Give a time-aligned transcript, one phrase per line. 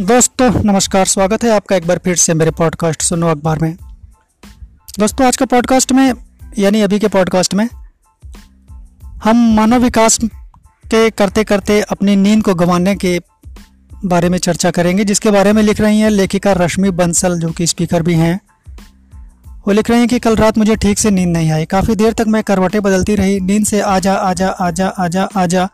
[0.00, 3.76] दोस्तों, नमस्कार, स्वागत है आपका एक बार फिर से मेरे पॉडकास्ट सुनो अखबार में।
[4.98, 6.14] दोस्तों, आज का पॉडकास्ट में,
[6.58, 7.68] यानी अभी के पॉडकास्ट में,
[9.24, 10.18] हम मानव विकास
[10.86, 13.20] के करते करते अपनी नींद को गंवाने के
[14.04, 17.66] बारे में चर्चा करेंगे, जिसके बारे में लिख रही हैं लेखिका रश्मि बंसल, जो कि
[17.66, 18.40] स्पीकर भी हैं।
[19.66, 22.12] वो लिख रही हैं कि कल रात मुझे ठीक से नींद नहीं आई। काफ़ी देर
[22.12, 25.68] तक मैं करवटें बदलती रही, नींद से आजा आजा आजा आजा आजा,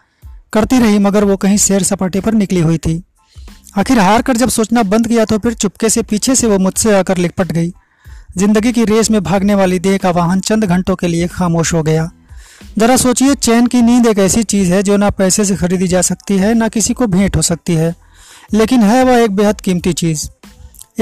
[0.53, 3.03] करती रही, मगर वो कहीं सैर सपाटे पर निकली हुई थी।
[3.79, 6.95] आखिर हार कर जब सोचना बंद किया तो फिर चुपके से पीछे से वो मुझसे
[6.95, 7.73] आकर लिपट गई।
[8.39, 11.83] ज़िंदगी की रेस में भागने वाली देह का वाहन चंद घंटों के लिए खामोश हो
[11.83, 12.11] गया।
[12.79, 16.03] जरा सोचिए, चैन की नींद एक ऐसी चीज़ है जो ना पैसे से खरीदी जा
[16.03, 17.95] सकती है, ना किसी को भेंट हो सकती है।
[18.55, 20.29] लेकिन है वह एक बेहद कीमती चीज़।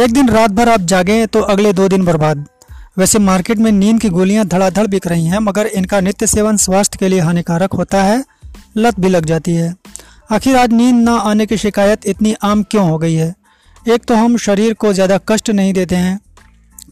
[0.01, 2.47] एक दिन रात भर आप जागें तो अगले दो दिन बर्बाद।
[2.99, 6.99] वैसे मार्केट में नींद की गोलियाँ धड़ाधड़ बिक रही हैं, मगर इनका नित्य सेवन स्वास्थ्य
[7.01, 8.25] के लिए हानिकारक होता है,
[8.77, 9.75] लत भी लग जाती है।
[10.29, 13.35] आखिर आज नींद ना आने की शिकायत इतनी आम क्यों हो गई है?
[13.85, 16.19] एक तो हम शरीर को ज़्यादा कष्ट नहीं देते हैं।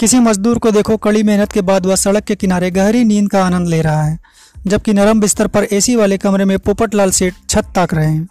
[0.01, 3.45] किसी मजदूर को देखो, कड़ी मेहनत के बाद वह सड़क के किनारे गहरी नींद का
[3.45, 4.19] आनंद ले रहा है,
[4.67, 8.27] जबकि नरम बिस्तर पर एसी वाले कमरे में पोपटलाल सेठ छत ताक रहे हैं।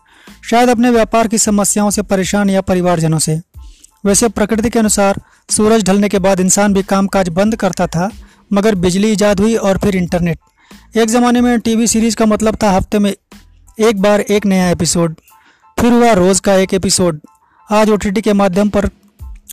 [0.49, 3.39] शायद अपने व्यापार की समस्याओं से परेशान या परिवारजनों से।
[4.03, 8.09] वैसे प्रकृति के अनुसार, सूरज ढलने के बाद इंसान भी कामकाज बंद करता था,
[8.51, 10.39] मगर बिजली ईजाद हुई और फिर इंटरनेट।
[10.97, 13.13] एक ज़माने में टीवी सीरीज़ का मतलब था हफ़्ते में
[13.79, 15.15] एक बार एक नया एपिसोड,
[15.77, 17.19] फिर हुआ रोज़ का एक एपिसोड।
[17.69, 18.87] आज ओटीटी के माध्यम पर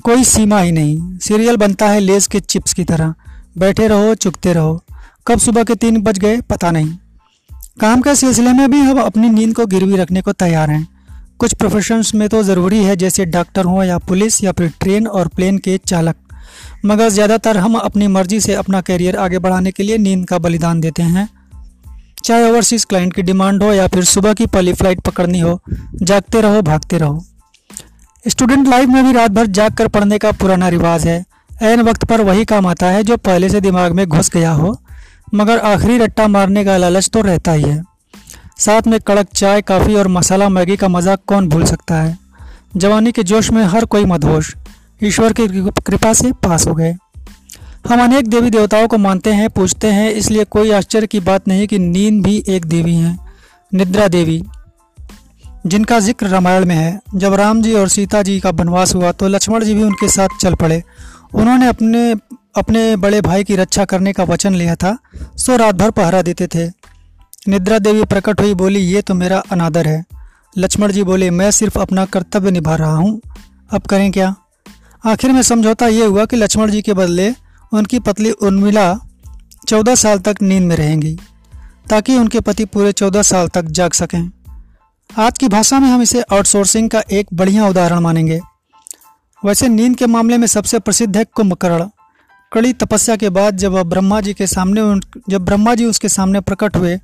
[0.04, 3.14] कोई सीमा ही नहीं। सीरियल बनता है लेस के चिप्स की तरह।
[3.58, 4.80] बैठे रहो चुकते रहो।
[5.26, 6.96] कब सुबह के तीन बज गए, पता नहीं।
[7.80, 10.86] काम के सिलसिले में भी हम अपनी नींद को गिरवी रखने को तैयार हैं।
[11.38, 15.28] कुछ प्रोफेशंस में तो ज़रूरी है जैसे डॉक्टर हों या पुलिस या फिर ट्रेन और
[15.28, 16.16] प्लेन के चालक।
[16.86, 20.80] मगर ज़्यादातर हम अपनी मर्ज़ी से अपना करियर आगे बढ़ाने के लिए नींद का बलिदान
[20.80, 21.28] देते हैं।
[22.24, 25.60] चाहे ओवरसीज़ क्लाइंट की डिमांड हो या फिर सुबह की पहली फ़्लाइट पकड़नी हो,
[25.94, 27.24] जागते रहो, भागते रहो।
[28.24, 31.24] स्टूडेंट लाइफ में भी रात भर जाग कर पढ़ने का पुराना रिवाज है।
[31.62, 34.76] एन वक्त पर वही काम आता है जो पहले से दिमाग में घुस गया हो,
[35.34, 37.82] मगर आखिरी रट्टा मारने का लालच तो रहता ही है।
[38.58, 42.18] साथ में कड़क चाय, काफ़ी और मसाला मैगी का मज़ाक कौन भूल सकता है?
[42.76, 44.54] जवानी के जोश में हर कोई मदहोश।
[45.02, 45.46] ईश्वर की
[45.86, 46.94] कृपा से पास हो गए।
[47.84, 51.66] हम अनेक देवी देवताओं को मानते हैं पूछते हैं, इसलिए कोई आश्चर्य की बात नहीं
[51.68, 53.16] कि नींद भी एक देवी है,
[53.72, 54.42] निद्रा देवी,
[55.66, 59.28] जिनका ज़िक्र रामायण में है। जब राम जी और सीता जी का वनवास हुआ तो
[59.28, 60.82] लक्ष्मण जी भी उनके साथ चल पड़े।
[61.34, 62.14] उन्होंने अपने
[62.56, 64.96] अपने बड़े भाई की रक्षा करने का वचन लिया था,
[65.36, 66.66] सो रात भर पहरा देते थे।
[67.48, 70.04] निद्रा देवी प्रकट हुई, बोली, ये तो मेरा अनादर है।
[70.56, 73.20] लक्ष्मण जी बोले, मैं सिर्फ़ अपना कर्तव्य निभा रहा हूँ।
[73.70, 74.34] अब करें क्या?
[75.04, 77.30] आखिर में समझौता ये हुआ कि लक्ष्मण जी के बदले
[77.72, 78.94] उनकी पतली उर्मिला
[79.68, 81.16] चौदह साल तक नींद में रहेंगी,
[81.90, 84.30] ताकि उनके पति पूरे चौदह साल तक जाग सकें।
[85.10, 88.40] आज की भाषा में हम इसे आउटसोर्सिंग का एक बढ़िया उदाहरण मानेंगे।
[89.42, 91.88] वैसे नींद के मामले में सबसे प्रसिद्ध है कुंभकर्ण।
[92.52, 94.82] कड़ी तपस्या के बाद जब ब्रह्मा जी के सामने
[95.30, 96.96] जब ब्रह्मा जी उसके सामने प्रकट हुए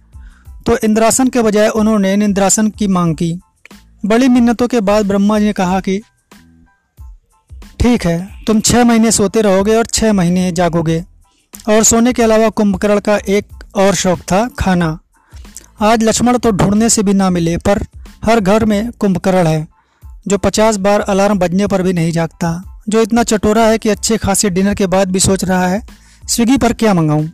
[0.66, 3.32] तो इंद्रासन के बजाय उन्होंने निंद्रासन की मांग की।
[4.04, 6.00] बड़ी मिन्नतों के बाद ब्रह्मा जी ने कहा कि
[7.80, 11.04] ठीक है, तुम छः महीने सोते रहोगे और छः महीने जागोगे।
[11.68, 14.98] और सोने के अलावा कुंभकर्ण का एक और शौक था, खाना।
[15.80, 17.82] आज लक्ष्मण तो ढूँढने से भी ना मिले, पर
[18.24, 19.68] हर घर में कुंभकर्ण है,
[20.28, 24.16] जो पचास बार अलार्म बजने पर भी नहीं जागता, जो इतना चटोरा है कि अच्छे
[24.16, 25.82] खासे डिनर के बाद भी सोच रहा है,
[26.28, 27.28] स्विगी पर क्या मंगाऊं?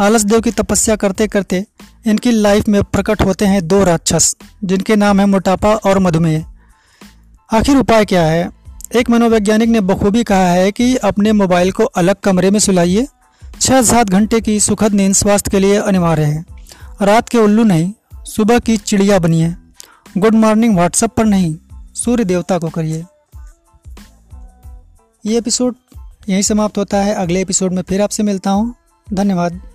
[0.00, 1.66] आलस देव की तपस्या करते करते
[2.06, 6.44] इनकी लाइफ में प्रकट होते हैं दो राक्षस, जिनके नाम है मोटापा और मधुमेह।
[7.52, 8.57] आखिर उपाय क्या है?
[8.96, 13.06] एक मनोवैज्ञानिक ने बखूबी कहा है कि अपने मोबाइल को अलग कमरे में सुलाइए।
[13.60, 16.44] छः सात घंटे की सुखद नींद स्वास्थ्य के लिए अनिवार्य है।
[17.02, 17.92] रात के उल्लू नहीं,
[18.24, 19.54] सुबह की चिड़िया बनिए।
[20.18, 21.56] गुड मॉर्निंग व्हाट्सएप पर नहीं,
[21.94, 23.04] सूर्य देवता को करिए।
[25.26, 25.74] ये एपिसोड
[26.28, 28.74] यहीं समाप्त होता है। अगले एपिसोड में फिर आपसे मिलता हूँ।
[29.12, 29.67] धन्यवाद।